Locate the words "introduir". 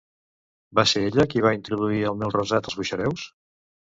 1.57-2.01